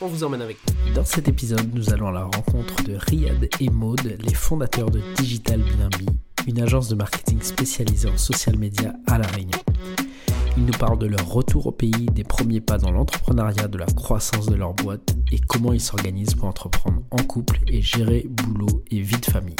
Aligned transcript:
on 0.00 0.06
vous 0.06 0.24
emmène 0.24 0.42
avec 0.42 0.58
nous. 0.66 0.94
Dans 0.94 1.04
cet 1.04 1.28
épisode, 1.28 1.74
nous 1.74 1.92
allons 1.92 2.08
à 2.08 2.12
la 2.12 2.24
rencontre 2.24 2.82
de 2.84 2.94
Riyad 2.94 3.48
et 3.60 3.70
Maud, 3.70 4.00
les 4.02 4.34
fondateurs 4.34 4.90
de 4.90 5.00
Digital 5.16 5.60
Blimby, 5.60 6.06
une 6.46 6.60
agence 6.60 6.88
de 6.88 6.94
marketing 6.94 7.40
spécialisée 7.42 8.08
en 8.08 8.16
social 8.16 8.58
media 8.58 8.94
à 9.06 9.18
La 9.18 9.26
Réunion. 9.26 9.58
Ils 10.56 10.64
nous 10.64 10.72
parlent 10.72 10.98
de 10.98 11.06
leur 11.06 11.26
retour 11.28 11.66
au 11.66 11.72
pays, 11.72 12.06
des 12.12 12.24
premiers 12.24 12.60
pas 12.60 12.78
dans 12.78 12.90
l'entrepreneuriat, 12.90 13.68
de 13.68 13.78
la 13.78 13.86
croissance 13.86 14.46
de 14.46 14.54
leur 14.54 14.74
boîte 14.74 15.14
et 15.30 15.38
comment 15.38 15.72
ils 15.72 15.80
s'organisent 15.80 16.34
pour 16.34 16.48
entreprendre 16.48 17.02
en 17.10 17.22
couple 17.22 17.58
et 17.66 17.82
gérer 17.82 18.26
boulot 18.28 18.82
et 18.90 19.00
vie 19.00 19.20
de 19.20 19.26
famille. 19.26 19.56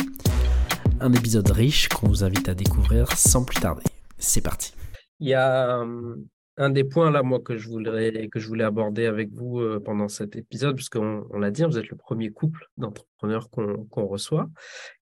Un 1.01 1.12
épisode 1.12 1.51
riche 1.51 1.89
qu'on 1.89 2.09
vous 2.09 2.25
invite 2.25 2.48
à 2.48 2.55
découvrir 2.55 3.12
sans 3.12 3.45
plus 3.45 3.61
tarder. 3.61 3.83
C'est 4.19 4.41
parti. 4.41 4.73
Il 5.21 5.28
y 5.28 5.34
a 5.34 5.81
euh, 5.83 6.17
un 6.57 6.71
des 6.71 6.85
points 6.85 7.11
là, 7.11 7.23
moi, 7.23 7.41
que 7.41 7.57
je 7.57 7.69
voulais, 7.69 8.29
que 8.29 8.41
je 8.41 8.49
voulais 8.49 8.65
aborder 8.65 9.07
avec 9.07 9.31
vous 9.33 9.61
euh, 9.61 9.81
pendant 9.81 10.09
cet 10.09 10.37
épisode, 10.37 10.77
puisqu'on 10.77 11.27
on 11.31 11.39
l'a 11.39 11.51
dit, 11.51 11.62
vous 11.65 11.79
êtes 11.79 11.89
le 11.89 11.97
premier 11.97 12.31
couple 12.31 12.69
d'entrepreneurs 12.79 13.51
qu'on 13.51 14.07
reçoit. 14.07 14.49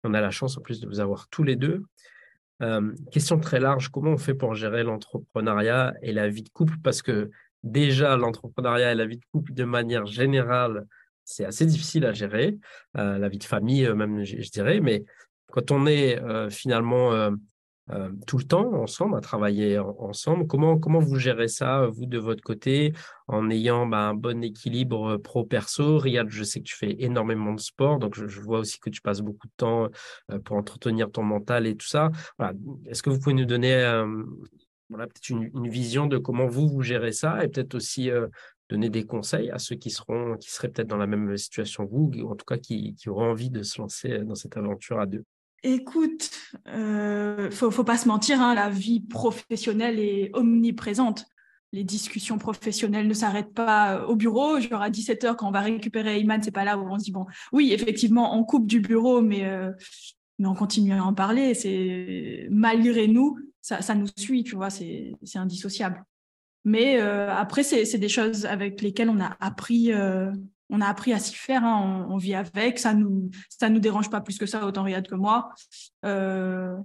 on 0.04 0.14
a 0.14 0.22
la 0.22 0.32
chance 0.32 0.58
en 0.58 0.62
plus 0.62 0.80
de 0.80 0.88
vous 0.88 1.00
avoir 1.00 1.28
tous 1.30 1.44
les 1.44 1.56
deux. 1.56 1.84
Euh, 2.62 2.94
question 3.12 3.40
très 3.40 3.60
large, 3.60 3.90
comment 3.90 4.12
on 4.12 4.18
fait 4.18 4.34
pour 4.34 4.56
gérer 4.56 4.84
l'entrepreneuriat 4.84 5.94
et 6.02 6.12
la 6.12 6.28
vie 6.28 6.44
de 6.44 6.50
couple? 6.50 6.76
Parce 6.84 7.02
que 7.02 7.30
déjà, 7.62 8.18
l'entrepreneuriat 8.18 8.92
et 8.92 8.96
la 8.96 9.06
vie 9.06 9.18
de 9.18 9.26
couple, 9.32 9.54
de 9.54 9.64
manière 9.64 10.06
générale, 10.06 10.86
c'est 11.24 11.46
assez 11.46 11.66
difficile 11.66 12.06
à 12.06 12.14
gérer. 12.14 12.58
Euh, 12.98 13.18
la 13.20 13.30
vie 13.30 13.38
de 13.38 13.44
famille, 13.44 13.88
même, 13.94 14.24
je, 14.24 14.50
dirais. 14.50 14.80
Mais 14.80 15.04
quand 15.52 15.72
on 15.72 15.86
est 15.86 16.20
finalement 16.50 17.32
euh, 17.92 18.10
tout 18.28 18.38
le 18.38 18.46
temps 18.46 18.74
ensemble, 18.74 19.18
à 19.18 19.22
travailler 19.22 19.78
ensemble. 19.78 20.48
Comment, 20.48 20.80
comment 20.80 21.00
vous 21.00 21.18
gérez 21.18 21.50
ça, 21.50 21.88
vous, 21.88 22.06
de 22.06 22.18
votre 22.18 22.42
côté, 22.42 22.94
en 23.28 23.50
ayant 23.50 23.86
bah, 23.86 24.10
un 24.10 24.14
bon 24.14 24.42
équilibre 24.42 25.18
pro-perso 25.18 25.98
Riyad, 25.98 26.30
je 26.30 26.44
sais 26.44 26.60
que 26.60 26.66
tu 26.66 26.78
fais 26.78 26.96
énormément 27.00 27.54
de 27.54 27.60
sport, 27.60 28.00
donc 28.00 28.16
je, 28.16 28.40
vois 28.40 28.60
aussi 28.60 28.80
que 28.80 28.90
tu 28.90 29.02
passes 29.02 29.20
beaucoup 29.20 29.48
de 29.48 29.54
temps 29.58 29.90
euh, 30.32 30.40
pour 30.40 30.56
entretenir 30.56 31.12
ton 31.12 31.24
mental 31.24 31.68
et 31.68 31.76
tout 31.76 31.88
ça. 31.88 32.10
Est-ce 32.86 33.04
que 33.04 33.10
vous 33.10 33.20
pouvez 33.20 33.36
nous 33.36 33.46
donner 33.46 33.74
euh, 33.74 34.24
peut-être 34.90 35.30
une, 35.30 35.68
vision 35.68 36.08
de 36.08 36.18
comment 36.18 36.48
vous, 36.48 36.70
vous 36.70 36.84
gérez 36.84 37.12
ça 37.12 37.44
et 37.44 37.50
peut-être 37.50 37.76
aussi 37.76 38.10
donner 38.70 38.90
des 38.90 39.04
conseils 39.04 39.50
à 39.52 39.60
ceux 39.60 39.76
qui, 39.76 39.90
seront, 39.90 40.38
qui 40.38 40.50
seraient 40.52 40.70
peut-être 40.70 40.88
dans 40.88 40.98
la 40.98 41.08
même 41.08 41.36
situation 41.36 41.86
que 41.86 41.92
vous, 41.92 42.12
ou 42.16 42.32
en 42.32 42.36
tout 42.36 42.46
cas 42.46 42.58
qui 42.58 42.96
auront 43.08 43.32
envie 43.32 43.50
de 43.50 43.62
se 43.62 43.82
lancer 43.82 44.20
dans 44.20 44.36
cette 44.36 44.56
aventure 44.56 45.00
à 45.00 45.06
deux? 45.06 45.26
Écoute, 45.64 46.30
euh, 46.68 47.50
faut, 47.50 47.72
faut 47.72 47.86
pas 47.86 47.98
se 47.98 48.08
mentir, 48.08 48.42
hein, 48.42 48.54
la 48.54 48.70
vie 48.70 49.00
professionnelle 49.00 49.98
est 49.98 50.30
omniprésente. 50.34 51.26
Les 51.72 51.86
discussions 51.86 52.38
professionnelles 52.38 53.08
ne 53.08 53.14
s'arrêtent 53.14 53.54
pas 53.54 53.96
euh, 53.96 54.06
au 54.06 54.16
bureau. 54.18 54.60
Genre 54.60 54.82
à 54.82 54.90
17h, 54.90 55.38
quand 55.38 55.48
on 55.48 55.52
va 55.52 55.62
récupérer 55.62 56.20
Iman, 56.20 56.42
c'est 56.44 56.52
pas 56.52 56.66
là 56.66 56.78
où 56.78 56.86
on 56.88 57.00
se 57.00 57.06
dit, 57.06 57.12
bon, 57.12 57.26
oui, 57.54 57.72
effectivement, 57.72 58.38
on 58.38 58.44
coupe 58.44 58.68
du 58.68 58.82
bureau, 58.82 59.22
mais, 59.22 59.46
euh, 59.46 59.72
mais 60.38 60.48
on 60.48 60.54
continue 60.54 60.94
à 60.94 61.04
en 61.04 61.14
parler. 61.14 61.54
C'est 61.54 62.48
Malgré 62.52 63.08
nous, 63.08 63.40
ça, 63.62 63.96
nous 63.96 64.08
suit, 64.18 64.44
tu 64.44 64.56
vois, 64.56 64.70
c'est 64.70 65.16
indissociable. 65.36 66.04
Mais 66.66 67.00
euh, 67.00 67.34
après, 67.34 67.64
c'est 67.64 67.98
des 67.98 68.10
choses 68.10 68.46
avec 68.46 68.82
lesquelles 68.82 69.10
on 69.10 69.22
a 69.22 69.36
appris 69.40 69.92
on 70.74 70.82
a 70.82 70.88
appris 70.88 71.14
à 71.14 71.20
s'y 71.20 71.36
faire, 71.36 71.64
hein, 71.64 72.08
on, 72.10 72.18
vit 72.18 72.34
avec, 72.34 72.80
ça 72.80 72.96
nous 72.96 73.30
ça 73.48 73.70
nous 73.70 73.80
dérange 73.80 74.10
pas 74.10 74.22
plus 74.22 74.40
que 74.40 74.48
ça, 74.48 74.66
autant 74.66 74.82
Riyad 74.82 75.08
que 75.08 75.14
moi. 75.14 75.54
Euh, 76.04 76.76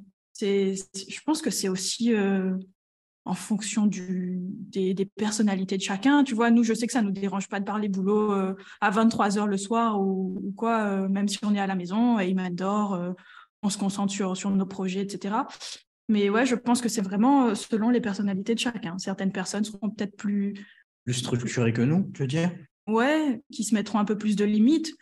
je 0.41 1.21
pense 1.25 1.41
que 1.41 1.51
c'est 1.51 1.71
aussi 1.71 2.13
euh, 2.13 2.55
en 3.25 3.33
fonction 3.33 3.87
des, 3.87 5.11
personnalités 5.17 5.79
de 5.79 5.83
chacun. 5.83 6.23
Tu 6.23 6.35
vois, 6.35 6.51
nous, 6.51 6.65
je 6.65 6.75
sais 6.75 6.87
que 6.87 6.93
ça 6.93 7.01
nous 7.01 7.11
dérange 7.11 7.49
pas 7.49 7.61
de 7.61 7.65
parler 7.65 7.89
boulot 7.89 8.33
euh, 8.33 8.55
à 8.83 8.91
23 8.91 9.39
heures 9.39 9.47
le 9.47 9.57
soir 9.57 9.99
ou, 9.99 10.53
quoi, 10.55 11.09
même 11.09 11.27
si 11.27 11.39
on 11.43 11.55
est 11.55 11.61
à 11.61 11.67
la 11.67 11.75
maison, 11.75 12.21
et 12.21 12.29
il 12.29 12.55
dort, 12.55 13.01
on 13.63 13.71
se 13.71 13.79
concentre 13.79 14.13
sur, 14.13 14.37
sur 14.37 14.51
nos 14.51 14.67
projets, 14.67 15.01
etc. 15.01 15.35
Mais 16.11 16.29
ouais, 16.29 16.45
je 16.45 16.57
pense 16.57 16.83
que 16.83 16.91
c'est 16.91 17.01
vraiment 17.01 17.55
selon 17.55 17.89
les 17.89 18.03
personnalités 18.03 18.55
de 18.55 18.61
chacun. 18.61 18.99
Certaines 18.99 19.33
personnes 19.33 19.65
seront 19.65 19.89
peut-être 19.89 20.17
plus... 20.17 20.53
Plus 21.07 21.15
structurées 21.15 21.73
que 21.73 21.81
nous, 21.81 22.11
tu 22.13 22.21
veux 22.21 22.29
dire? 22.29 22.51
Ouais, 22.89 23.43
qui 23.53 23.65
se 23.65 23.75
mettront 23.75 23.99
un 23.99 24.05
peu 24.05 24.19
plus 24.19 24.37
de 24.37 24.45
limites. 24.45 24.95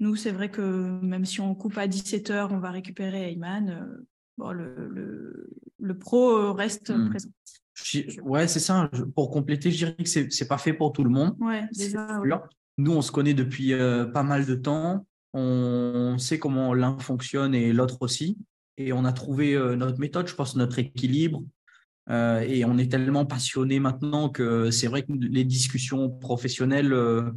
Nous, 0.00 0.16
c'est 0.16 0.30
vrai 0.30 0.50
que 0.50 1.00
même 1.02 1.24
si 1.24 1.40
on 1.40 1.54
coupe 1.54 1.78
à 1.78 1.86
17 1.86 2.30
heures, 2.30 2.52
on 2.52 2.58
va 2.58 2.70
récupérer 2.70 3.30
Ayman. 3.30 3.70
Euh, 3.70 4.06
bon, 4.36 4.52
le, 4.52 5.50
le, 5.78 5.98
pro 5.98 6.52
reste 6.52 6.90
hmm. 6.90 7.10
présent. 7.10 7.30
Ouais, 8.22 8.48
c'est 8.48 8.60
ça. 8.60 8.90
Pour 9.14 9.30
compléter, 9.30 9.70
je 9.70 9.78
dirais 9.78 9.94
que 9.94 10.08
c'est 10.08 10.28
n'est 10.40 10.48
pas 10.48 10.58
fait 10.58 10.72
pour 10.72 10.92
tout 10.92 11.04
le 11.04 11.10
monde. 11.10 11.36
Ouais, 11.40 11.64
déjà, 11.72 12.20
Nous, 12.78 12.92
on 12.92 13.02
se 13.02 13.12
connaît 13.12 13.34
depuis 13.34 13.72
euh, 13.72 14.06
pas 14.06 14.22
mal 14.22 14.46
de 14.46 14.54
temps. 14.54 15.06
On 15.32 16.16
sait 16.18 16.38
comment 16.38 16.72
l'un 16.72 16.98
fonctionne 16.98 17.54
et 17.54 17.72
l'autre 17.72 17.98
aussi. 18.00 18.38
Et 18.78 18.92
on 18.92 19.04
a 19.04 19.12
trouvé 19.12 19.54
euh, 19.54 19.76
notre 19.76 19.98
méthode, 19.98 20.26
je 20.26 20.34
pense, 20.34 20.56
notre 20.56 20.78
équilibre. 20.78 21.42
Euh, 22.08 22.40
et 22.40 22.64
on 22.64 22.78
est 22.78 22.90
tellement 22.90 23.26
passionné 23.26 23.80
maintenant 23.80 24.28
que 24.28 24.70
c'est 24.70 24.86
vrai 24.86 25.02
que 25.02 25.12
les 25.12 25.44
discussions 25.44 26.08
professionnelles 26.08 26.92
euh, 26.92 27.32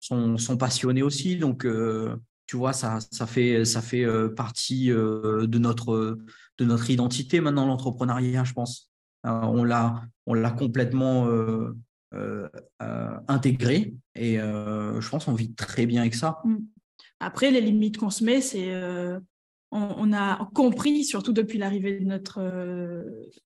sont, 0.00 0.56
passionnées 0.58 1.02
aussi. 1.02 1.36
Donc, 1.36 1.64
euh, 1.64 2.16
tu 2.46 2.56
vois, 2.56 2.72
ça, 2.72 2.98
fait, 3.26 3.64
ça 3.64 3.80
fait 3.80 4.06
partie 4.34 4.88
de, 4.88 5.58
notre, 5.58 6.18
de 6.58 6.64
notre 6.64 6.90
identité 6.90 7.40
maintenant, 7.40 7.66
l'entrepreneuriat, 7.66 8.42
je 8.42 8.52
pense. 8.52 8.90
on 9.22 9.62
l'a 9.62 10.50
complètement 10.58 11.28
intégré 13.28 13.94
et 14.16 14.38
je 14.38 15.08
pense 15.08 15.26
qu'on 15.26 15.34
vit 15.34 15.54
très 15.54 15.86
bien 15.86 16.00
avec 16.00 16.16
ça. 16.16 16.40
Mm. 16.44 16.56
Après, 17.20 17.52
les 17.52 17.60
limites 17.60 17.98
qu'on 17.98 18.10
se 18.10 18.24
met, 18.24 18.40
c'est 18.40 18.74
on, 19.70 20.12
a 20.12 20.50
compris, 20.52 21.04
surtout 21.04 21.32
depuis 21.32 21.58
l'arrivée 21.58 22.00
de 22.00 22.04
notre 22.04 22.40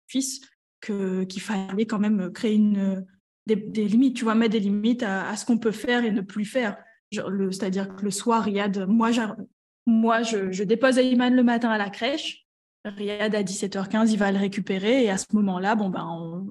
fils, 0.07 0.41
qu'il 0.85 1.41
fallait 1.41 1.87
quand 1.87 1.99
même 1.99 2.31
créer 2.33 2.55
une, 2.55 3.07
des, 3.47 3.89
limites, 3.89 4.17
tu 4.17 4.25
vois, 4.25 4.35
mettre 4.35 4.53
des 4.53 4.61
limites 4.61 5.03
à, 5.03 5.37
ce 5.37 5.45
qu'on 5.45 5.59
peut 5.59 5.73
faire 5.73 6.05
et 6.05 6.11
ne 6.11 6.21
plus 6.21 6.45
faire. 6.45 6.77
C'est-à-dire 7.13 7.95
que 7.95 8.03
le 8.03 8.11
soir, 8.11 8.43
Riyad, 8.45 8.87
moi, 8.89 9.11
moi 9.87 10.23
je, 10.23 10.51
je, 10.51 10.65
dépose 10.65 10.99
Ayman 10.99 11.35
le 11.35 11.43
matin 11.43 11.71
à 11.71 11.79
la 11.79 11.91
crèche. 11.91 12.47
Riyad, 12.85 13.35
à 13.35 13.43
17h15, 13.43 14.11
il 14.11 14.19
va 14.19 14.33
le 14.33 14.39
récupérer. 14.39 15.05
Et 15.05 15.11
à 15.11 15.17
ce 15.17 15.27
moment-là, 15.33 15.75
bon, 15.75 15.89
ben, 15.89 16.07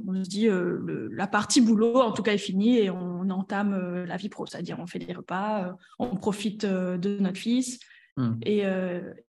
on, 0.07 0.23
se 0.23 0.29
dit, 0.29 0.47
euh, 0.47 1.09
la 1.11 1.27
partie 1.27 1.61
boulot, 1.61 1.97
en 1.97 2.11
tout 2.11 2.23
cas, 2.23 2.33
est 2.33 2.37
finie 2.37 2.77
et 2.77 2.89
on, 2.89 3.29
entame 3.29 3.73
euh, 3.73 4.05
la 4.05 4.17
vie 4.17 4.29
pro. 4.29 4.45
C'est-à-dire, 4.45 4.77
on 4.79 4.87
fait 4.87 4.99
des 4.99 5.13
repas, 5.13 5.67
euh, 5.67 5.71
on 5.99 6.15
profite 6.15 6.65
de 6.65 7.17
notre 7.19 7.37
fils 7.37 7.79
hmm. 8.17 8.33
et, 8.43 8.63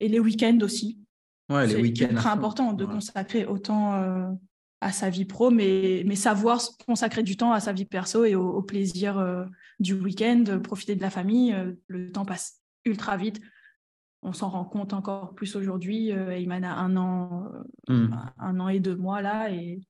et, 0.00 0.08
les 0.08 0.18
week-ends 0.18 0.58
aussi. 0.62 0.98
Ouais, 1.50 1.66
les 1.66 1.76
week-ends. 1.76 2.06
C'est 2.10 2.14
très 2.14 2.30
important 2.30 2.72
de 2.72 2.84
consacrer 2.86 3.44
autant 3.44 4.36
à 4.84 4.92
sa 4.92 5.08
vie 5.08 5.24
pro, 5.24 5.50
mais, 5.50 6.02
mais 6.04 6.14
savoir 6.14 6.60
consacrer 6.86 7.22
du 7.22 7.38
temps 7.38 7.52
à 7.52 7.60
sa 7.60 7.72
vie 7.72 7.86
perso 7.86 8.26
et 8.26 8.34
au, 8.34 8.60
plaisir 8.60 9.18
euh, 9.18 9.46
du 9.80 9.94
week-end, 9.94 10.44
profiter 10.62 10.94
de 10.94 11.00
la 11.00 11.08
famille. 11.08 11.54
Euh, 11.54 11.72
le 11.86 12.12
temps 12.12 12.26
passe 12.26 12.60
ultra 12.84 13.16
vite. 13.16 13.40
On 14.22 14.34
s'en 14.34 14.50
rend 14.50 14.66
compte 14.66 14.92
encore 14.92 15.34
plus 15.34 15.56
aujourd'hui. 15.56 16.12
Euh, 16.12 16.36
il 16.36 16.52
a 16.52 16.76
un 16.76 16.96
an, 16.98 17.48
hmm. 17.88 18.08
un 18.38 18.60
an 18.60 18.68
et 18.68 18.78
deux 18.78 18.94
mois 18.94 19.22
là, 19.22 19.50
et 19.50 19.80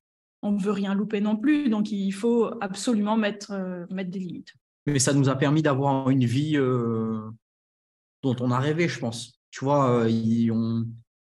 on 0.41 0.53
ne 0.53 0.61
veut 0.61 0.71
rien 0.71 0.93
louper 0.93 1.19
non 1.19 1.35
plus. 1.35 1.69
Donc 1.69 1.91
il 1.91 2.13
faut 2.13 2.49
absolument 2.61 3.17
mettre, 3.17 3.85
mettre 3.91 4.11
des 4.11 4.19
limites. 4.19 4.53
Mais 4.85 4.99
ça 4.99 5.13
nous 5.13 5.27
a 5.27 5.35
permis 5.35 5.61
d'avoir 5.61 6.09
une 6.09 6.23
vie 6.23 6.55
dont 6.55 8.35
on 8.39 8.51
a 8.51 8.59
rêvé, 8.59 8.87
je 8.87 8.99
pense. 8.99 9.41
Tu 9.51 9.65
vois, 9.65 10.05
on, 10.07 10.85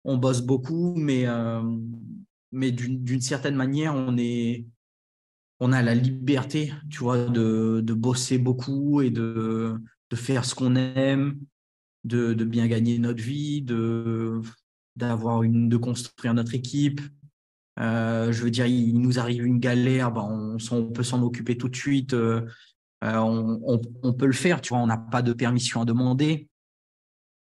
on 0.05 0.17
bosse 0.17 0.41
beaucoup, 0.41 0.93
mais 0.95 1.25
mais 2.51 2.71
d'une 2.71 3.21
certaine 3.21 3.55
manière, 3.55 3.95
on, 3.95 4.17
est, 4.17 4.65
on 5.59 5.71
a 5.71 5.81
la 5.81 5.95
liberté, 5.95 6.73
tu 6.89 6.99
vois, 6.99 7.25
de, 7.25 7.81
de 7.83 7.93
bosser 7.93 8.37
beaucoup 8.37 9.01
et 9.01 9.09
de, 9.09 9.75
de 10.09 10.15
faire 10.15 10.45
ce 10.45 10.55
qu'on 10.55 10.75
aime, 10.75 11.39
de, 12.03 12.33
de, 12.33 12.45
bien 12.45 12.67
gagner 12.67 12.97
notre 12.97 13.21
vie, 13.21 13.61
de, 13.61 14.41
d'avoir 14.95 15.43
une, 15.43 15.69
de 15.69 15.77
construire 15.77 16.33
notre 16.33 16.55
équipe. 16.55 17.01
Euh, 17.79 18.31
je 18.31 18.43
veux 18.43 18.51
dire, 18.51 18.65
il 18.65 18.99
nous 18.99 19.19
arrive 19.19 19.45
une 19.45 19.59
galère, 19.59 20.11
ben 20.11 20.27
on, 20.29 20.57
on, 20.71 20.85
peut 20.91 21.03
s'en 21.03 21.21
occuper 21.23 21.57
tout 21.57 21.69
de 21.69 21.75
suite. 21.75 22.13
Euh, 22.13 22.41
on, 23.01 24.13
peut 24.13 24.25
le 24.25 24.33
faire, 24.33 24.59
tu 24.61 24.69
vois, 24.69 24.79
on 24.79 24.87
n'a 24.87 24.97
pas 24.97 25.21
de 25.21 25.33
permission 25.33 25.81
à 25.81 25.85
demander. 25.85 26.49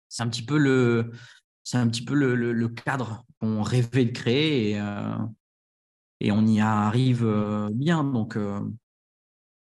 C'est 0.08 0.22
un 0.22 0.28
petit 0.28 0.44
peu 0.44 0.58
le, 0.58 1.12
c'est 1.62 1.78
un 1.78 1.88
petit 1.88 2.04
peu 2.04 2.14
le, 2.14 2.68
cadre 2.68 3.24
qu'on 3.44 3.62
rêvait 3.62 4.06
de 4.06 4.12
créer 4.12 4.70
et, 4.72 4.82
et 6.20 6.32
on 6.32 6.46
y 6.46 6.60
arrive 6.60 7.26
bien. 7.72 8.04
Donc, 8.04 8.38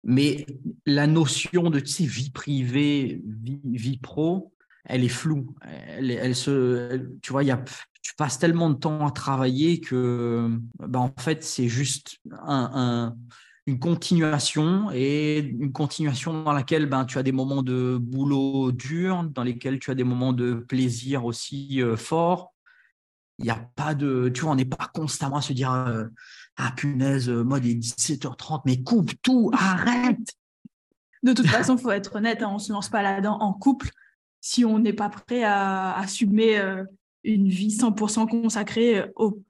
mais 0.03 0.45
la 0.85 1.07
notion 1.07 1.69
de 1.69 1.79
vie 1.79 2.31
privée, 2.31 3.21
vie, 3.25 3.97
pro, 3.97 4.53
elle 4.85 5.03
est 5.03 5.09
floue. 5.09 5.55
Elle, 5.61 6.35
se, 6.35 7.09
tu 7.21 7.31
vois, 7.31 7.43
y 7.43 7.51
a, 7.51 7.63
tu 8.01 8.15
passes 8.15 8.39
tellement 8.39 8.69
de 8.69 8.75
temps 8.75 9.05
à 9.05 9.11
travailler 9.11 9.79
que, 9.79 10.49
bah, 10.79 10.99
en 10.99 11.13
fait, 11.19 11.43
c'est 11.43 11.69
juste 11.69 12.17
un, 12.31 13.15
une 13.67 13.79
continuation 13.79 14.89
et 14.91 15.37
une 15.37 15.71
continuation 15.71 16.43
dans 16.43 16.53
laquelle 16.53 16.87
ben, 16.87 17.05
tu 17.05 17.19
as 17.19 17.23
des 17.23 17.31
moments 17.31 17.61
de 17.61 17.97
boulot 18.01 18.71
dur, 18.71 19.23
dans 19.23 19.43
lesquels 19.43 19.79
tu 19.79 19.91
as 19.91 19.95
des 19.95 20.03
moments 20.03 20.33
de 20.33 20.53
plaisir 20.53 21.25
aussi 21.25 21.81
euh, 21.81 21.95
forts. 21.95 22.53
Il 23.41 23.45
n'y 23.45 23.51
a 23.51 23.69
pas 23.75 23.95
de, 23.95 24.29
tu 24.29 24.41
vois, 24.41 24.51
on 24.51 24.55
n'est 24.55 24.65
pas 24.65 24.89
constamment 24.93 25.37
à 25.37 25.41
se 25.41 25.53
dire, 25.53 25.71
euh, 25.71 26.05
ah 26.57 26.71
punaise, 26.75 27.29
euh, 27.29 27.43
moi, 27.43 27.59
il 27.59 27.71
est 27.71 27.75
17h30, 27.75 28.61
mais 28.65 28.83
coupe 28.83 29.11
tout, 29.21 29.51
arrête. 29.53 30.35
De 31.23 31.33
toute 31.33 31.47
façon, 31.47 31.75
il 31.75 31.81
faut 31.81 31.91
être 31.91 32.15
honnête, 32.15 32.43
hein, 32.43 32.49
on 32.49 32.55
ne 32.55 32.59
se 32.59 32.71
lance 32.71 32.89
pas 32.89 33.01
là-dedans 33.01 33.37
en 33.39 33.53
couple 33.53 33.89
si 34.41 34.65
on 34.65 34.79
n'est 34.79 34.93
pas 34.93 35.09
prêt 35.09 35.43
à 35.43 35.97
assumer 35.99 36.59
une 37.23 37.47
vie 37.47 37.69
100% 37.69 38.27
consacrée 38.27 39.05
au, 39.15 39.43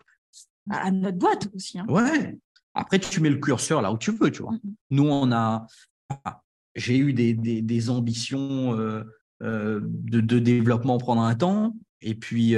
à 0.70 0.92
notre 0.92 1.18
boîte 1.18 1.50
aussi. 1.56 1.80
Hein. 1.80 1.86
Ouais. 1.88 2.38
Après, 2.74 3.00
tu 3.00 3.22
mets 3.22 3.30
le 3.30 3.38
curseur 3.38 3.82
là 3.82 3.92
où 3.92 3.98
tu 3.98 4.12
veux, 4.12 4.32
tu 4.32 4.44
vois. 4.44 4.54
Nous, 4.90 5.04
on 5.04 5.32
a. 5.32 5.66
J'ai 6.76 6.98
eu 6.98 7.14
des, 7.14 7.34
des, 7.34 7.90
ambitions 7.90 8.74
euh, 8.80 9.04
de, 9.42 10.22
de, 10.22 10.40
développement 10.40 10.98
pendant 10.98 11.24
un 11.24 11.36
temps. 11.36 11.76
Et 12.02 12.16
puis, 12.16 12.56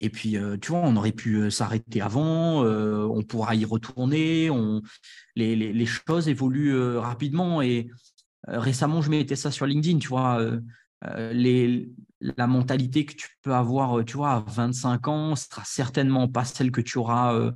et 0.00 0.10
puis, 0.10 0.36
tu 0.60 0.70
vois, 0.70 0.80
on 0.80 0.96
aurait 0.96 1.12
pu 1.12 1.50
s'arrêter 1.50 2.00
avant, 2.00 2.62
on 2.62 3.22
pourra 3.22 3.54
y 3.54 3.64
retourner, 3.64 4.50
les, 5.36 5.86
choses 5.86 6.28
évoluent 6.28 6.96
rapidement. 6.98 7.62
Et 7.62 7.88
récemment, 8.46 9.02
je 9.02 9.10
mettais 9.10 9.36
ça 9.36 9.50
sur 9.50 9.66
LinkedIn, 9.66 9.98
tu 9.98 10.08
vois, 10.08 10.44
la 11.00 12.46
mentalité 12.46 13.06
que 13.06 13.14
tu 13.14 13.28
peux 13.42 13.54
avoir, 13.54 14.04
tu 14.04 14.16
vois, 14.16 14.32
à 14.32 14.40
25 14.40 15.08
ans, 15.08 15.36
ce 15.36 15.46
sera 15.46 15.62
certainement 15.64 16.28
pas 16.28 16.44
celle 16.44 16.70
que 16.70 16.80
tu 16.80 16.98
auras 16.98 17.52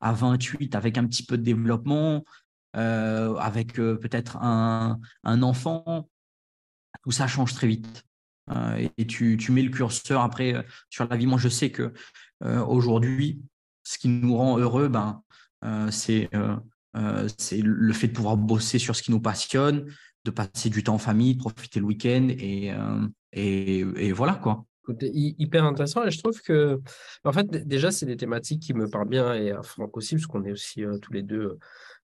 à 0.00 0.12
28 0.12 0.74
avec 0.74 0.96
un 0.96 1.06
petit 1.06 1.24
peu 1.24 1.36
de 1.36 1.42
développement, 1.42 2.24
avec 2.72 3.74
peut-être 3.74 4.38
un, 4.38 4.98
enfant. 5.24 6.08
Tout 7.02 7.12
ça 7.12 7.26
change 7.26 7.54
très 7.54 7.66
vite. 7.66 8.04
Euh, 8.50 8.88
et 8.96 9.06
tu, 9.06 9.38
mets 9.50 9.62
le 9.62 9.70
curseur 9.70 10.22
après 10.22 10.54
euh, 10.54 10.62
sur 10.88 11.06
la 11.08 11.16
vie. 11.16 11.26
Moi, 11.26 11.38
je 11.38 11.48
sais 11.48 11.70
que 11.70 11.92
euh, 12.44 12.64
aujourd'hui, 12.64 13.42
ce 13.82 13.98
qui 13.98 14.08
nous 14.08 14.36
rend 14.36 14.58
heureux, 14.58 14.88
ben, 14.88 15.22
c'est 15.90 16.28
le 16.32 17.92
fait 17.92 18.08
de 18.08 18.12
pouvoir 18.12 18.36
bosser 18.36 18.78
sur 18.78 18.96
ce 18.96 19.02
qui 19.02 19.10
nous 19.10 19.20
passionne, 19.20 19.86
de 20.24 20.30
passer 20.30 20.70
du 20.70 20.82
temps 20.82 20.94
en 20.94 20.98
famille, 20.98 21.34
de 21.34 21.40
profiter 21.40 21.80
le 21.80 21.86
week-end 21.86 22.28
et, 22.30 22.72
et, 23.32 24.12
voilà 24.12 24.34
quoi. 24.34 24.64
Hyper 25.02 25.64
intéressant 25.64 26.04
et 26.04 26.10
je 26.10 26.18
trouve 26.18 26.40
que 26.42 26.80
en 27.24 27.32
fait 27.32 27.46
déjà 27.66 27.90
c'est 27.90 28.06
des 28.06 28.16
thématiques 28.16 28.60
qui 28.60 28.74
me 28.74 28.88
parlent 28.88 29.08
bien 29.08 29.34
et 29.34 29.50
à 29.50 29.62
Franck 29.62 29.96
aussi 29.96 30.16
parce 30.16 30.26
qu'on 30.26 30.44
est 30.44 30.52
aussi 30.52 30.84
tous 31.02 31.12
les 31.12 31.22
deux 31.22 31.58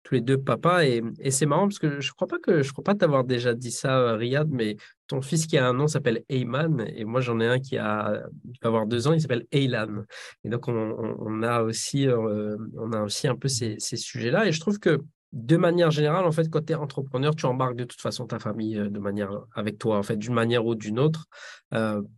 tous 0.07 0.15
les 0.15 0.21
deux 0.21 0.39
papas. 0.39 0.85
Et, 0.85 1.03
c'est 1.31 1.47
marrant 1.47 1.67
parce 1.67 1.79
que 1.79 2.01
je 2.01 2.13
crois 2.13 2.29
pas 2.29 2.39
que 2.39 2.63
je 2.63 2.73
crois 2.73 2.85
pas 2.85 2.95
t'avoir 2.95 3.25
déjà 3.25 3.55
dit 3.55 3.73
ça, 3.73 3.99
euh, 3.99 4.17
Riyad, 4.17 4.49
mais 4.51 4.77
ton 5.09 5.21
fils 5.21 5.47
qui 5.47 5.59
a 5.59 5.67
un 5.67 5.73
nom 5.73 5.89
s'appelle 5.89 6.23
Eyman 6.29 6.85
et 6.95 7.05
moi 7.05 7.21
j'en 7.21 7.41
ai 7.41 7.47
un 7.47 7.59
qui 7.59 7.77
a 7.77 8.23
il 8.45 8.59
va 8.63 8.69
avoir 8.69 8.87
deux 8.87 9.09
ans, 9.09 9.13
il 9.13 9.21
s'appelle 9.21 9.47
Eylan. 9.53 10.05
Et 10.45 10.49
donc 10.49 10.69
on, 10.69 11.43
a 11.43 11.63
aussi 11.63 12.07
euh, 12.09 12.57
on 12.79 12.93
a 12.93 13.03
aussi 13.03 13.27
un 13.29 13.37
peu 13.37 13.49
ces, 13.49 13.79
sujets-là. 13.79 14.47
Et 14.47 14.53
je 14.53 14.61
trouve 14.61 14.79
que 14.79 15.01
de 15.33 15.57
manière 15.57 15.91
générale, 15.91 16.25
en 16.25 16.33
fait, 16.33 16.49
quand 16.51 16.65
tu 16.65 16.73
es 16.73 16.77
entrepreneur, 16.77 17.35
tu 17.35 17.47
embarques 17.47 17.77
de 17.77 17.85
toute 17.85 18.01
façon 18.01 18.27
ta 18.27 18.39
famille 18.39 18.79
euh, 18.79 18.89
de 18.89 18.99
manière 18.99 19.31
avec 19.55 19.79
toi, 19.79 19.99
en 19.99 20.03
fait, 20.03 20.17
d'une 20.17 20.35
manière 20.35 20.65
ou 20.67 20.75
d'une 20.75 20.99
autre, 20.99 21.27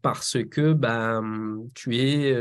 parce 0.03 0.37
que 0.51 0.73
ben 0.73 1.59
tu 1.75 1.97
es 1.97 2.33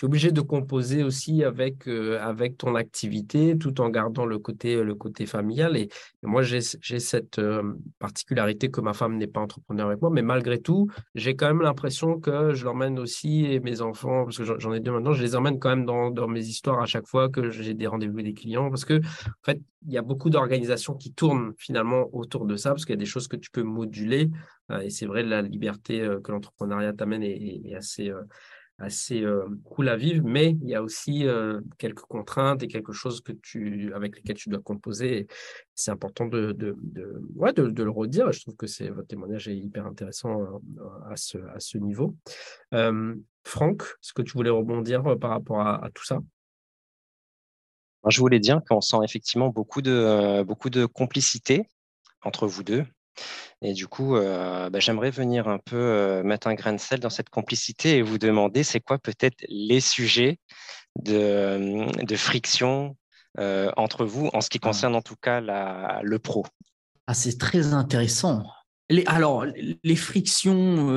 tu 0.00 0.06
es 0.06 0.08
obligé 0.08 0.32
de 0.32 0.40
composer 0.40 1.04
aussi 1.04 1.44
avec, 1.44 1.86
euh, 1.86 2.18
avec 2.22 2.56
ton 2.56 2.74
activité 2.74 3.58
tout 3.58 3.82
en 3.82 3.90
gardant 3.90 4.24
le 4.24 4.38
côté, 4.38 4.82
le 4.82 4.94
côté 4.94 5.26
familial. 5.26 5.76
Et, 5.76 5.90
moi, 6.22 6.40
j'ai 6.42 6.62
cette 6.62 7.38
euh, 7.38 7.74
particularité 7.98 8.70
que 8.70 8.80
ma 8.80 8.94
femme 8.94 9.18
n'est 9.18 9.26
pas 9.26 9.40
entrepreneur 9.40 9.88
avec 9.88 10.00
moi, 10.00 10.10
mais 10.10 10.22
malgré 10.22 10.58
tout, 10.58 10.88
j'ai 11.14 11.36
quand 11.36 11.48
même 11.48 11.60
l'impression 11.60 12.18
que 12.18 12.54
je 12.54 12.64
l'emmène 12.64 12.98
aussi 12.98 13.44
et 13.44 13.60
mes 13.60 13.82
enfants, 13.82 14.24
parce 14.24 14.38
que 14.38 14.44
j'en 14.44 14.72
ai 14.72 14.80
deux 14.80 14.90
maintenant, 14.90 15.12
je 15.12 15.22
les 15.22 15.36
emmène 15.36 15.58
quand 15.58 15.68
même 15.68 15.84
dans, 15.84 16.10
dans 16.10 16.28
mes 16.28 16.46
histoires 16.46 16.80
à 16.80 16.86
chaque 16.86 17.06
fois 17.06 17.28
que 17.28 17.50
j'ai 17.50 17.74
des 17.74 17.86
rendez-vous 17.86 18.22
des 18.22 18.32
clients, 18.32 18.70
parce 18.70 18.86
que 18.86 19.00
en 19.00 19.44
fait, 19.44 19.60
il 19.86 19.92
y 19.92 19.98
a 19.98 20.02
beaucoup 20.02 20.30
d'organisations 20.30 20.94
qui 20.94 21.12
tournent 21.12 21.52
finalement 21.58 22.08
autour 22.14 22.46
de 22.46 22.56
ça, 22.56 22.70
parce 22.70 22.86
qu'il 22.86 22.94
y 22.94 22.98
a 22.98 23.04
des 23.04 23.04
choses 23.04 23.28
que 23.28 23.36
tu 23.36 23.50
peux 23.50 23.64
moduler. 23.64 24.30
Euh, 24.70 24.80
et 24.80 24.88
c'est 24.88 25.04
vrai, 25.04 25.22
la 25.24 25.42
liberté 25.42 26.08
que 26.24 26.32
l'entrepreneuriat 26.32 26.94
t'amène 26.94 27.22
est, 27.22 27.74
assez 27.74 28.10
assez 28.80 29.22
euh, 29.22 29.46
cool 29.64 29.88
à 29.88 29.96
vivre, 29.96 30.24
mais 30.26 30.50
il 30.62 30.68
y 30.68 30.74
a 30.74 30.82
aussi 30.82 31.26
euh, 31.26 31.60
quelques 31.78 32.00
contraintes 32.00 32.62
et 32.62 32.66
quelque 32.66 32.92
chose 32.92 33.20
que 33.20 33.32
tu, 33.32 33.92
avec 33.94 34.16
lesquelles 34.16 34.36
tu 34.36 34.48
dois 34.48 34.60
composer. 34.60 35.26
C'est 35.74 35.90
important 35.90 36.26
de, 36.26 36.52
de, 36.52 36.76
de, 36.80 37.22
ouais, 37.34 37.52
de, 37.52 37.68
de, 37.68 37.82
le 37.82 37.90
redire. 37.90 38.32
Je 38.32 38.40
trouve 38.40 38.56
que 38.56 38.66
c'est, 38.66 38.88
votre 38.88 39.08
témoignage 39.08 39.48
est 39.48 39.56
hyper 39.56 39.86
intéressant 39.86 40.40
euh, 40.40 40.84
à, 41.10 41.16
ce, 41.16 41.38
à 41.54 41.60
ce 41.60 41.78
niveau. 41.78 42.16
Franck, 43.42 43.82
est-ce 43.82 44.12
que 44.12 44.22
tu 44.22 44.32
voulais 44.32 44.50
rebondir 44.50 45.02
par 45.18 45.30
rapport 45.30 45.60
à, 45.60 45.88
tout 45.94 46.04
ça? 46.04 46.18
Je 48.06 48.18
voulais 48.20 48.38
dire 48.38 48.60
qu'on 48.68 48.80
sent 48.80 48.98
effectivement 49.04 49.48
beaucoup 49.48 49.82
de, 49.82 50.42
beaucoup 50.42 50.70
de 50.70 50.86
complicité 50.86 51.66
entre 52.22 52.46
vous 52.46 52.62
deux. 52.62 52.84
Et 53.62 53.74
du 53.74 53.86
coup, 53.86 54.16
euh, 54.16 54.70
bah, 54.70 54.80
j'aimerais 54.80 55.10
venir 55.10 55.48
un 55.48 55.58
peu 55.58 55.76
euh, 55.76 56.22
mettre 56.22 56.46
un 56.46 56.54
grain 56.54 56.72
de 56.72 56.78
sel 56.80 57.00
dans 57.00 57.10
cette 57.10 57.28
complicité 57.28 57.98
et 57.98 58.02
vous 58.02 58.18
demander, 58.18 58.62
c'est 58.62 58.80
quoi 58.80 58.98
peut-être 58.98 59.44
les 59.48 59.80
sujets 59.80 60.38
de, 60.96 61.86
de 62.02 62.16
friction 62.16 62.96
euh, 63.38 63.70
entre 63.76 64.04
vous 64.04 64.30
en 64.32 64.40
ce 64.40 64.48
qui 64.48 64.58
ah. 64.62 64.66
concerne 64.66 64.94
en 64.94 65.02
tout 65.02 65.16
cas 65.20 65.40
la, 65.40 66.00
le 66.02 66.18
pro? 66.18 66.46
Ah, 67.06 67.14
C'est 67.14 67.38
très 67.38 67.74
intéressant. 67.74 68.46
Les, 68.88 69.04
alors, 69.06 69.44
les 69.44 69.96
frictions 69.96 70.88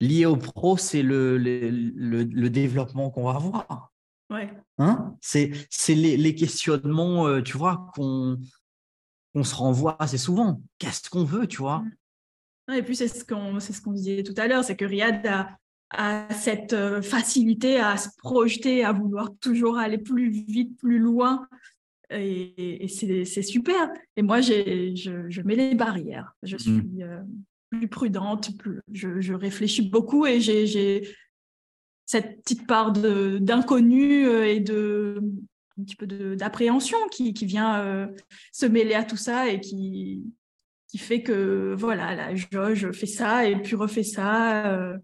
liées 0.00 0.24
au 0.24 0.36
pro, 0.36 0.76
c'est 0.76 1.02
le, 1.02 1.36
le, 1.36 2.22
le, 2.22 2.50
développement 2.50 3.10
qu'on 3.10 3.24
va 3.24 3.32
avoir. 3.32 3.92
Ouais. 4.30 4.50
Hein? 4.78 5.14
C'est 5.20 5.50
les, 5.88 6.16
les, 6.16 6.34
questionnements, 6.34 7.42
tu 7.42 7.58
vois, 7.58 7.90
qu'on 7.94 8.38
on 9.34 9.44
se 9.44 9.54
renvoie 9.54 9.96
assez 10.00 10.18
souvent. 10.18 10.60
Qu'est-ce 10.78 11.10
qu'on 11.10 11.24
veut, 11.24 11.46
tu 11.46 11.58
vois? 11.58 11.80
Mmh. 12.68 12.72
Et 12.74 12.82
puis, 12.82 12.96
c'est 12.96 13.08
ce 13.08 13.24
qu'on 13.24 13.60
ce 13.60 13.80
qu'on 13.80 13.92
disait 13.92 14.22
tout 14.22 14.34
à 14.36 14.46
l'heure, 14.46 14.64
c'est 14.64 14.76
que 14.76 14.84
Riyad 14.84 15.26
a, 15.90 16.28
cette 16.34 16.74
euh, 16.74 17.00
facilité 17.00 17.80
à 17.80 17.96
se 17.96 18.10
projeter, 18.18 18.84
à 18.84 18.92
vouloir 18.92 19.30
toujours 19.40 19.78
aller 19.78 19.98
plus 19.98 20.28
vite, 20.30 20.76
plus 20.76 20.98
loin. 20.98 21.48
Et, 22.10 22.86
c'est 22.88 23.42
super. 23.42 23.90
Et 24.16 24.22
moi, 24.22 24.40
je, 24.40 24.92
je, 24.94 25.42
mets 25.42 25.56
les 25.56 25.74
barrières. 25.74 26.34
Je 26.42 26.56
mmh. 26.56 26.58
suis 26.58 27.02
euh, 27.02 27.20
plus 27.70 27.88
prudente, 27.88 28.50
je, 28.92 29.32
réfléchis 29.32 29.82
beaucoup 29.82 30.26
et 30.26 30.40
j'ai 30.40 31.08
cette 32.06 32.42
petite 32.42 32.66
part 32.66 32.92
d'inconnu 32.92 34.26
euh, 34.26 34.46
et 34.46 34.60
de, 34.60 35.22
un 35.78 35.84
petit 35.84 35.96
peu 35.96 36.06
d'appréhension 36.36 36.98
qui, 37.10 37.32
qui, 37.34 37.46
vient 37.46 37.80
euh, 37.80 38.06
se 38.52 38.66
mêler 38.66 38.94
à 38.94 39.04
tout 39.04 39.16
ça 39.16 39.48
et 39.48 39.60
qui, 39.60 40.24
qui 40.88 40.98
fait 40.98 41.22
que 41.22 41.74
voilà, 41.76 42.14
la 42.14 42.34
jauge 42.34 42.90
fait 42.92 43.06
ça 43.06 43.46
et 43.46 43.56
puis 43.60 43.76
refait 43.76 44.02
ça. 44.02 44.66
Euh, 44.66 44.96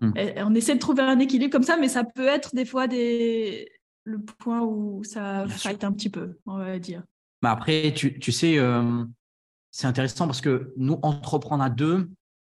hmm. 0.00 0.12
on 0.38 0.54
essaie 0.54 0.74
de 0.74 0.80
trouver 0.80 1.02
un 1.02 1.18
équilibre 1.18 1.52
comme 1.52 1.62
ça, 1.62 1.76
mais 1.76 1.88
ça 1.88 2.04
peut 2.04 2.26
être 2.26 2.54
des 2.54 2.64
fois 2.64 2.86
des... 2.86 3.68
le 4.04 4.20
point 4.20 4.62
où 4.62 5.04
ça 5.04 5.46
fight 5.48 5.84
un 5.84 5.92
petit 5.92 6.10
peu, 6.10 6.38
on 6.46 6.58
va 6.58 6.78
dire. 6.78 7.02
Mais 7.42 7.48
après, 7.48 7.92
tu, 7.94 8.18
tu 8.18 8.32
sais, 8.32 8.58
euh, 8.58 9.04
c'est 9.70 9.86
intéressant 9.86 10.26
parce 10.26 10.40
que 10.40 10.72
nous, 10.76 10.98
entreprendre 11.02 11.62
à 11.62 11.70
deux, 11.70 12.08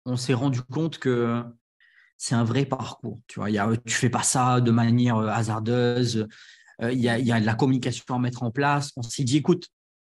on 0.04 0.16
s'est 0.16 0.34
rendu 0.34 0.60
compte 0.62 0.98
que 0.98 1.42
c'est 2.18 2.34
un 2.34 2.44
vrai 2.44 2.66
parcours. 2.66 3.20
Tu 3.26 3.40
vois, 3.40 3.50
y 3.50 3.58
a, 3.58 3.70
tu 3.84 3.94
fais 3.94 4.10
pas 4.10 4.22
ça 4.22 4.60
de 4.60 4.70
manière 4.70 5.18
hasardeuse. 5.18 6.28
Euh, 6.82 6.92
il 6.92 7.00
y, 7.00 7.08
a, 7.08 7.40
de 7.40 7.46
la 7.46 7.54
communication 7.54 8.04
à 8.14 8.18
mettre 8.18 8.42
en 8.42 8.50
place. 8.50 8.92
On 8.96 9.02
s'est 9.02 9.24
dit, 9.24 9.38
écoute, 9.38 9.68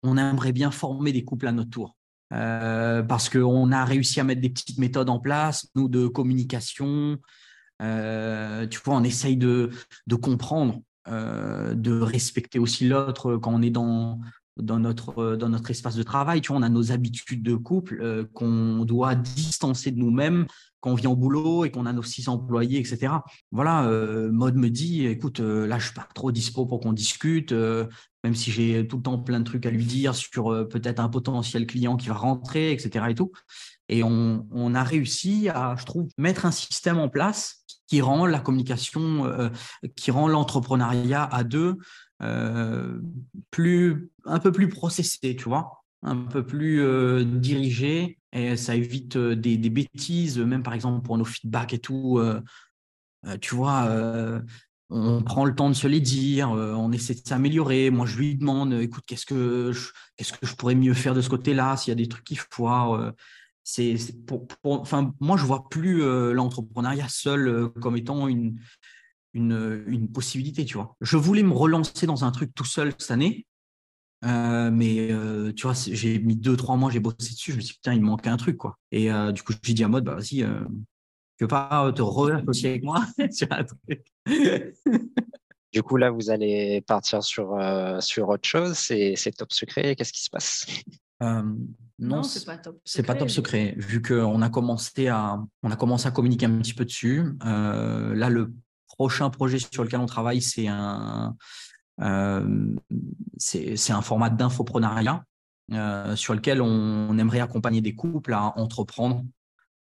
on 0.02 0.16
aimerait 0.16 0.52
bien 0.52 0.70
former 0.70 1.12
des 1.12 1.24
couples 1.24 1.46
à 1.46 1.52
notre 1.52 1.70
tour. 1.70 1.96
Euh, 2.32 3.02
parce 3.02 3.28
qu'on 3.28 3.70
a 3.70 3.84
réussi 3.84 4.20
à 4.20 4.24
mettre 4.24 4.40
des 4.40 4.50
petites 4.50 4.78
méthodes 4.78 5.10
en 5.10 5.20
place, 5.20 5.68
nous, 5.74 5.88
de 5.88 6.06
communication. 6.06 7.18
Euh, 7.82 8.66
tu 8.66 8.80
vois, 8.84 8.96
on 8.96 9.04
essaye 9.04 9.36
de, 9.36 9.70
comprendre, 10.20 10.80
de 11.06 12.00
respecter 12.00 12.58
aussi 12.58 12.88
l'autre 12.88 13.36
quand 13.36 13.54
on 13.54 13.62
est 13.62 13.70
dans, 13.70 14.18
dans 14.56 14.78
notre, 14.78 15.36
dans 15.36 15.48
notre 15.48 15.70
espace 15.70 15.96
de 15.96 16.02
travail. 16.02 16.40
Tu 16.40 16.48
vois, 16.48 16.58
on 16.58 16.62
a 16.62 16.68
nos 16.68 16.92
habitudes 16.92 17.42
de 17.42 17.54
couple 17.54 18.26
qu'on 18.32 18.84
doit 18.84 19.14
distancer 19.14 19.90
de 19.90 19.98
nous-mêmes 19.98 20.46
quand 20.80 20.92
on 20.92 20.94
vient 20.94 21.10
au 21.10 21.16
boulot 21.16 21.64
et 21.64 21.70
qu'on 21.70 21.86
a 21.86 21.92
nos 21.92 22.02
six 22.02 22.28
employés, 22.28 22.78
etc. 22.78 23.12
Voilà, 23.50 23.88
Mode 24.30 24.56
me 24.56 24.70
dit, 24.70 25.06
écoute, 25.06 25.40
là, 25.40 25.78
je 25.78 25.86
suis 25.86 25.94
pas 25.94 26.08
trop 26.14 26.32
dispo 26.32 26.66
pour 26.66 26.80
qu'on 26.80 26.92
discute, 26.92 27.52
même 27.52 28.34
si 28.34 28.50
j'ai 28.50 28.86
tout 28.86 28.96
le 28.96 29.02
temps 29.02 29.18
plein 29.18 29.40
de 29.40 29.44
trucs 29.44 29.66
à 29.66 29.70
lui 29.70 29.84
dire 29.84 30.14
sur 30.14 30.68
peut-être 30.68 31.00
un 31.00 31.08
potentiel 31.08 31.66
client 31.66 31.96
qui 31.96 32.08
va 32.08 32.14
rentrer, 32.14 32.72
etc. 32.72 33.06
Et 33.08 33.14
tout. 33.14 33.32
Et 33.88 34.02
on, 34.02 34.74
a 34.74 34.82
réussi 34.82 35.48
à, 35.48 35.76
je 35.78 35.84
trouve, 35.84 36.08
mettre 36.18 36.46
un 36.46 36.50
système 36.50 36.98
en 36.98 37.08
place 37.08 37.64
qui 37.88 38.00
rend 38.00 38.26
la 38.26 38.40
communication, 38.40 39.50
qui 39.94 40.10
rend 40.10 40.28
l'entrepreneuriat 40.28 41.22
à 41.22 41.44
deux 41.44 41.76
euh, 41.76 41.76
plus, 43.50 44.10
un 44.24 44.38
peu 44.38 44.52
plus 44.52 44.68
processé, 44.68 45.36
tu 45.36 45.44
vois, 45.44 45.84
un 46.02 46.16
peu 46.16 46.44
plus 46.44 46.80
euh, 46.80 47.24
dirigé, 47.24 48.18
et 48.32 48.56
ça 48.56 48.74
évite 48.74 49.16
euh, 49.16 49.34
des, 49.34 49.58
bêtises, 49.70 50.38
même 50.38 50.62
par 50.62 50.74
exemple 50.74 51.04
pour 51.04 51.18
nos 51.18 51.24
feedbacks 51.24 51.74
et 51.74 51.78
tout. 51.78 52.20
tu 53.40 53.54
vois, 53.54 53.90
on 54.88 55.22
prend 55.22 55.44
le 55.44 55.54
temps 55.54 55.68
de 55.68 55.74
se 55.74 55.88
les 55.88 56.00
dire, 56.00 56.50
on 56.50 56.92
essaie 56.92 57.14
de 57.14 57.22
s'améliorer. 57.26 57.90
Moi, 57.90 58.06
je 58.06 58.16
lui 58.16 58.36
demande, 58.36 58.72
écoute, 58.74 59.04
qu'est-ce 59.06 59.26
que 59.26 59.72
je, 59.72 59.90
qu'est-ce 60.16 60.32
que 60.32 60.46
je 60.46 60.54
pourrais 60.54 60.76
mieux 60.76 60.94
faire 60.94 61.14
de 61.14 61.20
ce 61.20 61.28
côté-là, 61.28 61.76
s'il 61.76 61.90
y 61.90 61.92
a 61.92 61.96
des 61.96 62.08
trucs 62.08 62.24
qui 62.24 62.36
foirent. 62.36 63.12
c'est, 63.64 63.96
pour, 64.26 64.46
enfin, 64.62 65.12
moi, 65.18 65.36
je 65.36 65.44
vois 65.44 65.68
plus 65.68 66.02
l'entrepreneuriat 66.32 67.08
seul 67.08 67.70
comme 67.80 67.96
étant 67.96 68.28
une, 68.28 68.60
une, 69.36 70.08
possibilité, 70.12 70.64
tu 70.64 70.74
vois. 70.74 70.96
Je 71.00 71.16
voulais 71.16 71.42
me 71.42 71.52
relancer 71.52 72.06
dans 72.06 72.24
un 72.24 72.30
truc 72.30 72.54
tout 72.54 72.64
seul 72.64 72.92
cette 72.98 73.10
année, 73.10 73.46
euh, 74.24 74.70
mais 74.70 75.10
euh, 75.12 75.52
tu 75.52 75.62
vois, 75.66 75.74
j'ai 75.74 76.18
mis 76.18 76.36
deux, 76.36 76.56
trois 76.56 76.76
mois, 76.76 76.90
j'ai 76.90 77.00
bossé 77.00 77.32
dessus, 77.32 77.52
je 77.52 77.56
me 77.56 77.60
suis 77.60 77.74
dit, 77.74 77.78
putain, 77.78 77.94
il 77.94 78.00
me 78.00 78.06
manquait 78.06 78.30
un 78.30 78.36
truc, 78.36 78.56
quoi. 78.56 78.78
Et 78.92 79.12
euh, 79.12 79.32
du 79.32 79.42
coup, 79.42 79.52
j'ai 79.62 79.74
dit 79.74 79.84
à 79.84 79.88
mode, 79.88 80.04
bah 80.04 80.14
vas-y, 80.14 80.38
tu 80.38 81.44
veux 81.44 81.48
pas 81.48 81.92
te 81.94 82.02
re-associer 82.02 82.70
avec 82.70 82.82
moi? 82.82 83.04
Sur 83.30 83.48
un 83.50 83.64
truc 83.64 84.04
Du 85.72 85.82
coup, 85.82 85.98
là, 85.98 86.10
vous 86.10 86.30
allez 86.30 86.80
partir 86.80 87.22
sur, 87.22 87.54
sur 88.00 88.30
autre 88.30 88.48
chose. 88.48 88.78
C'est 88.78 89.36
top 89.36 89.52
secret. 89.52 89.94
Qu'est-ce 89.94 90.12
qui 90.12 90.22
se 90.22 90.30
passe? 90.30 90.66
Non, 91.98 92.22
c'est 92.22 92.46
pas 92.46 92.56
top. 92.56 92.80
C'est 92.82 93.02
pas 93.02 93.14
top 93.14 93.28
secret, 93.28 93.74
vu 93.76 94.00
qu'on 94.00 94.40
a 94.40 94.48
commencé 94.48 95.08
à, 95.08 95.38
on 95.62 95.70
a 95.70 95.76
commencé 95.76 96.06
à 96.06 96.12
communiquer 96.12 96.46
un 96.46 96.58
petit 96.58 96.72
peu 96.72 96.86
dessus. 96.86 97.36
là, 97.42 98.30
le 98.30 98.54
prochain 98.88 99.30
projet 99.30 99.58
sur 99.58 99.84
lequel 99.84 100.00
on 100.00 100.06
travaille, 100.06 100.42
c'est 100.42 100.68
un, 100.68 101.36
euh, 102.02 102.74
c'est 103.38 103.92
un 103.92 104.02
format 104.02 104.30
d'infoprenariat 104.30 105.24
euh, 105.72 106.14
sur 106.16 106.34
lequel 106.34 106.60
on, 106.60 107.18
aimerait 107.18 107.40
accompagner 107.40 107.80
des 107.80 107.94
couples 107.94 108.34
à 108.34 108.58
entreprendre. 108.58 109.24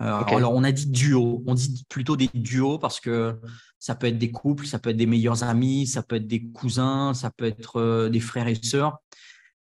Euh, 0.02 0.22
alors, 0.24 0.54
on 0.54 0.64
a 0.64 0.72
dit 0.72 0.86
duo, 0.86 1.42
on 1.46 1.54
dit 1.54 1.84
plutôt 1.88 2.16
des 2.16 2.30
duos 2.32 2.78
parce 2.78 3.00
que 3.00 3.38
ça 3.78 3.94
peut 3.94 4.06
être 4.06 4.18
des 4.18 4.30
couples, 4.30 4.66
ça 4.66 4.78
peut 4.78 4.90
être 4.90 4.96
des 4.96 5.06
meilleurs 5.06 5.44
amis, 5.44 5.86
ça 5.86 6.02
peut 6.02 6.16
être 6.16 6.26
des 6.26 6.50
cousins, 6.50 7.12
ça 7.12 7.30
peut 7.30 7.44
être 7.44 8.08
des 8.08 8.20
frères 8.20 8.48
et 8.48 8.54
sœurs. 8.54 8.98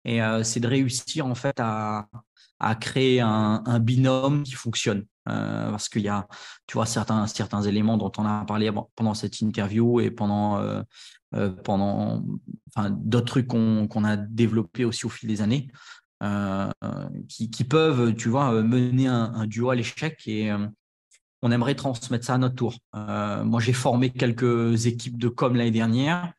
Et 0.05 0.19
c'est 0.43 0.59
de 0.59 0.67
réussir 0.67 1.27
en 1.27 1.35
fait 1.35 1.59
à, 1.59 2.07
à 2.59 2.75
créer 2.75 3.21
un, 3.21 3.63
un, 3.65 3.79
binôme 3.79 4.43
qui 4.43 4.53
fonctionne. 4.53 5.05
Euh, 5.29 5.71
parce 5.71 5.87
qu'il 5.87 6.01
y 6.01 6.09
a, 6.09 6.27
tu 6.67 6.73
vois, 6.73 6.85
certains, 6.85 7.27
certains 7.27 7.61
éléments 7.61 7.97
dont 7.97 8.11
on 8.17 8.25
a 8.25 8.43
parlé 8.45 8.71
pendant 8.95 9.13
cette 9.13 9.39
interview 9.39 10.01
et 10.01 10.11
pendant, 10.11 10.57
euh, 10.57 10.81
euh, 11.35 11.49
pendant 11.49 12.23
enfin, 12.75 12.89
d'autres 12.89 13.27
trucs 13.27 13.47
qu'on 13.47 14.03
a 14.03 14.17
développés 14.17 14.85
aussi 14.85 15.05
au 15.05 15.09
fil 15.09 15.29
des 15.29 15.41
années, 15.41 15.71
qui, 17.27 17.49
qui, 17.49 17.63
peuvent, 17.65 18.15
tu 18.15 18.29
vois, 18.29 18.61
mener 18.61 19.07
un, 19.07 19.33
un 19.33 19.45
duo 19.45 19.69
à 19.69 19.75
l'échec 19.75 20.21
et 20.25 20.53
on 21.41 21.51
aimerait 21.51 21.75
transmettre 21.75 22.25
ça 22.25 22.35
à 22.35 22.37
notre 22.37 22.55
tour. 22.55 22.75
moi, 22.93 23.59
j'ai 23.59 23.73
formé 23.73 24.09
quelques 24.09 24.85
équipes 24.85 25.17
de 25.17 25.27
com 25.27 25.53
l'année 25.55 25.71
dernière 25.71 26.31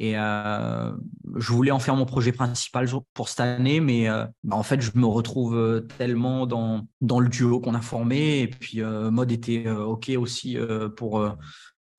et 0.00 0.16
euh, 0.16 0.92
je 1.36 1.52
voulais 1.52 1.72
en 1.72 1.80
faire 1.80 1.96
mon 1.96 2.06
projet 2.06 2.30
principal 2.30 2.88
pour 3.14 3.28
cette 3.28 3.40
année, 3.40 3.80
mais 3.80 4.08
euh, 4.08 4.24
bah, 4.44 4.56
en 4.56 4.62
fait, 4.62 4.80
je 4.80 4.92
me 4.94 5.06
retrouve 5.06 5.56
euh, 5.56 5.80
tellement 5.98 6.46
dans, 6.46 6.86
le 7.00 7.28
duo 7.28 7.60
qu'on 7.60 7.74
a 7.74 7.80
formé. 7.80 8.40
Et 8.40 8.48
puis, 8.48 8.80
Mode 8.82 9.32
était 9.32 9.68
OK 9.68 10.10
aussi 10.16 10.56
pour 10.96 11.28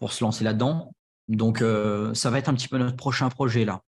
se 0.10 0.24
lancer 0.24 0.44
là-dedans. 0.44 0.94
Donc, 1.28 1.64
ça 2.14 2.30
va 2.30 2.40
être 2.40 2.50
un 2.50 2.54
petit 2.54 2.68
peu 2.68 2.78
notre 2.78 2.96
prochain 2.96 3.30
projet 3.30 3.66
là. 3.66 3.82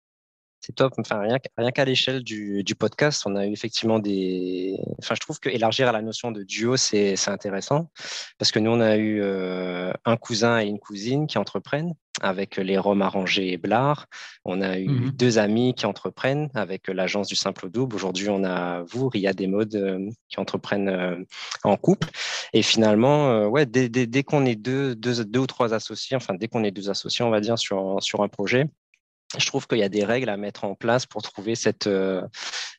C'est 0.61 0.75
top. 0.75 0.93
Enfin, 0.97 1.19
rien, 1.19 1.37
rien 1.57 1.71
qu'à 1.71 1.85
l'échelle 1.85 2.23
du, 2.23 2.63
du, 2.63 2.75
podcast, 2.75 3.23
on 3.25 3.35
a 3.35 3.45
eu 3.45 3.51
effectivement 3.51 3.99
des. 3.99 4.79
Enfin, 4.99 5.15
je 5.15 5.19
trouve 5.19 5.39
que 5.39 5.49
élargir 5.49 5.87
à 5.89 5.91
la 5.91 6.01
notion 6.01 6.31
de 6.31 6.43
duo, 6.43 6.77
c'est 6.77 7.15
intéressant 7.27 7.89
parce 8.37 8.51
que 8.51 8.59
nous, 8.59 8.71
on 8.71 8.79
a 8.79 8.97
eu 8.97 9.21
un 9.23 10.17
cousin 10.17 10.61
et 10.61 10.65
une 10.65 10.79
cousine 10.79 11.27
qui 11.27 11.37
entreprennent 11.37 11.93
avec 12.19 12.57
les 12.57 12.77
Roms 12.77 13.01
arrangés 13.01 13.53
et 13.53 13.57
Blard. 13.57 14.05
On 14.43 14.61
a 14.61 14.77
eu 14.77 14.89
mmh 14.89 15.11
deux 15.11 15.37
amis 15.37 15.73
qui 15.73 15.85
entreprennent 15.85 16.49
avec 16.53 16.87
l'agence 16.87 17.27
du 17.27 17.35
simple 17.35 17.67
au 17.67 17.69
double. 17.69 17.95
Aujourd'hui, 17.95 18.29
on 18.29 18.43
a 18.43 18.81
vous, 18.83 19.07
Ria 19.09 19.33
des 19.33 19.47
modes, 19.47 19.75
euh, 19.75 20.09
qui 20.29 20.39
entreprennent 20.39 20.89
euh, 20.89 21.23
en 21.63 21.77
couple. 21.77 22.09
Et 22.53 22.61
finalement, 22.61 23.29
euh, 23.31 23.47
ouais, 23.47 23.65
dès, 23.65 23.89
dès, 23.89 24.23
qu'on 24.23 24.45
est 24.45 24.55
deux, 24.55 24.95
deux, 24.95 25.23
deux, 25.25 25.39
ou 25.39 25.47
trois 25.47 25.73
associés, 25.73 26.15
enfin, 26.15 26.33
dès 26.33 26.47
qu'on 26.47 26.63
est 26.63 26.71
deux 26.71 26.89
associés, 26.89 27.23
on 27.23 27.29
va 27.29 27.39
dire, 27.39 27.57
sur, 27.57 28.01
sur 28.01 28.21
un 28.23 28.27
projet, 28.29 28.65
je 29.37 29.45
trouve 29.45 29.67
qu'il 29.67 29.79
y 29.79 29.83
a 29.83 29.89
des 29.89 30.03
règles 30.03 30.29
à 30.29 30.37
mettre 30.37 30.63
en 30.63 30.75
place 30.75 31.05
pour 31.05 31.21
trouver 31.21 31.55
cette, 31.55 31.89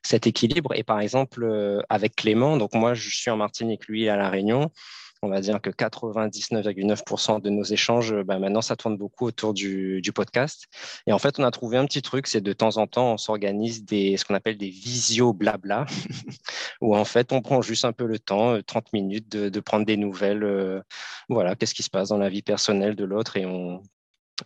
cet 0.03 0.27
équilibre. 0.27 0.75
Et 0.75 0.83
par 0.83 1.01
exemple, 1.01 1.83
avec 1.89 2.17
Clément, 2.17 2.57
donc 2.57 2.75
moi, 2.75 2.95
je 2.95 3.09
suis 3.09 3.31
en 3.31 3.37
Martinique, 3.37 3.87
lui 3.87 4.09
à 4.09 4.17
La 4.17 4.29
Réunion 4.29 4.71
on 5.23 5.29
va 5.29 5.41
dire 5.41 5.61
que 5.61 5.71
99,9% 5.71 7.41
de 7.41 7.49
nos 7.49 7.63
échanges, 7.63 8.13
bah, 8.25 8.41
maintenant, 8.41 8.61
ça 8.61 8.75
tourne 8.75 8.97
beaucoup 8.97 9.27
autour 9.27 9.55
du, 9.55 10.03
podcast. 10.15 10.67
Et 11.07 11.13
en 11.13 11.19
fait, 11.19 11.39
on 11.39 11.45
a 11.45 11.51
trouvé 11.53 11.79
un 11.79 11.87
petit 11.87 12.03
truc, 12.03 12.27
c'est 12.27 12.41
de 12.41 12.53
temps 12.53 12.77
en 12.77 12.87
temps, 12.89 13.13
on 13.13 13.17
s'organise 13.17 13.85
des, 13.85 14.17
ce 14.17 14.25
qu'on 14.25 14.35
appelle 14.35 14.59
des 14.59 14.69
visio 14.69 15.33
blabla, 15.33 15.87
où 16.81 16.97
en 16.97 17.05
fait, 17.05 17.33
on 17.33 17.41
prend 17.41 17.63
juste 17.63 17.85
un 17.85 17.93
peu 17.93 18.07
le 18.07 18.19
temps, 18.19 18.61
30 18.61 18.85
euh, 18.85 18.89
minutes, 18.93 19.29
de, 19.29 19.61
prendre 19.61 19.87
des 19.87 19.97
nouvelles. 19.97 20.43
Euh, 20.43 20.83
voilà, 21.29 21.55
qu'est-ce 21.55 21.75
qui 21.75 21.85
se 21.85 21.91
passe 21.91 22.09
dans 22.09 22.19
la 22.19 22.29
vie 22.29 22.43
personnelle 22.43 22.97
de 22.97 23.05
l'autre 23.05 23.37
et 23.37 23.47
on, 23.47 23.81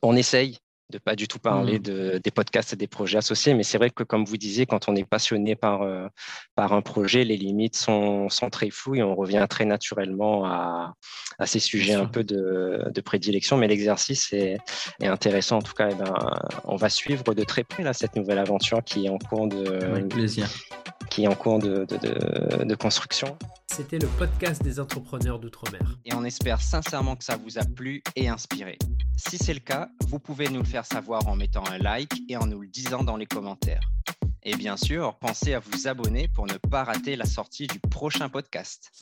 on 0.02 0.14
essaye 0.14 0.58
de 0.90 0.98
pas 0.98 1.16
du 1.16 1.26
tout 1.26 1.38
parler 1.38 1.78
mmh. 1.78 1.82
de, 1.82 2.20
des 2.22 2.30
podcasts 2.30 2.72
et 2.72 2.76
des 2.76 2.86
projets 2.86 3.18
associés, 3.18 3.54
mais 3.54 3.64
c'est 3.64 3.78
vrai 3.78 3.90
que 3.90 4.04
comme 4.04 4.24
vous 4.24 4.36
disiez, 4.36 4.66
quand 4.66 4.88
on 4.88 4.94
est 4.94 5.04
passionné 5.04 5.56
par, 5.56 5.82
euh, 5.82 6.06
par 6.54 6.72
un 6.72 6.82
projet, 6.82 7.24
les 7.24 7.36
limites 7.36 7.76
sont, 7.76 8.28
sont, 8.28 8.50
très 8.50 8.70
floues 8.70 8.94
et 8.94 9.02
on 9.02 9.14
revient 9.14 9.44
très 9.48 9.64
naturellement 9.64 10.44
à, 10.46 10.94
à 11.38 11.46
ces 11.46 11.58
sujets 11.58 11.94
un 11.94 12.06
peu 12.06 12.22
de, 12.22 12.84
de 12.88 13.00
prédilection. 13.00 13.56
Mais 13.56 13.66
l'exercice 13.66 14.32
est, 14.32 14.58
est, 15.00 15.06
intéressant 15.06 15.58
en 15.58 15.62
tout 15.62 15.74
cas. 15.74 15.88
Et 15.88 15.92
eh 15.92 16.02
ben, 16.02 16.14
on 16.64 16.76
va 16.76 16.88
suivre 16.88 17.34
de 17.34 17.42
très 17.42 17.64
près 17.64 17.82
là, 17.82 17.92
cette 17.92 18.14
nouvelle 18.14 18.38
aventure 18.38 18.82
qui 18.84 19.06
est 19.06 19.08
en 19.08 19.18
cours 19.18 19.48
de, 19.48 20.02
plaisir. 20.08 20.48
Qui 21.10 21.24
est 21.24 21.28
en 21.28 21.34
cours 21.34 21.58
de, 21.58 21.84
de, 21.84 22.64
de 22.64 22.74
construction. 22.74 23.36
C'était 23.68 23.98
le 23.98 24.08
podcast 24.08 24.62
des 24.62 24.80
entrepreneurs 24.80 25.38
d'outre-mer. 25.38 25.96
Et 26.04 26.14
on 26.14 26.24
espère 26.24 26.60
sincèrement 26.60 27.16
que 27.16 27.24
ça 27.24 27.36
vous 27.36 27.58
a 27.58 27.64
plu 27.64 28.02
et 28.14 28.28
inspiré. 28.28 28.78
Si 29.16 29.38
c'est 29.38 29.54
le 29.54 29.60
cas, 29.60 29.88
vous 30.08 30.18
pouvez 30.18 30.48
nous 30.48 30.60
le 30.60 30.66
faire 30.66 30.84
savoir 30.84 31.26
en 31.26 31.36
mettant 31.36 31.64
un 31.66 31.78
like 31.78 32.12
et 32.28 32.36
en 32.36 32.46
nous 32.46 32.60
le 32.60 32.68
disant 32.68 33.02
dans 33.02 33.16
les 33.16 33.26
commentaires. 33.26 33.90
Et 34.42 34.54
bien 34.54 34.76
sûr, 34.76 35.18
pensez 35.18 35.54
à 35.54 35.58
vous 35.58 35.88
abonner 35.88 36.28
pour 36.28 36.46
ne 36.46 36.56
pas 36.56 36.84
rater 36.84 37.16
la 37.16 37.24
sortie 37.24 37.66
du 37.66 37.80
prochain 37.80 38.28
podcast. 38.28 38.92